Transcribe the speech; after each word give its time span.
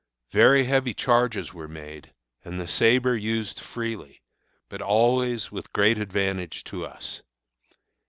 Very 0.31 0.63
heavy 0.63 0.95
charges 0.95 1.53
were 1.53 1.67
made, 1.67 2.11
and 2.43 2.59
the 2.59 2.67
sabre 2.67 3.15
used 3.15 3.59
freely, 3.59 4.23
but 4.67 4.81
always 4.81 5.51
with 5.51 5.71
great 5.73 5.99
advantage 5.99 6.63
to 6.63 6.87
us. 6.87 7.21